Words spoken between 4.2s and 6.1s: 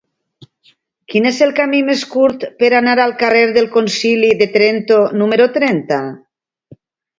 de Trento número trenta?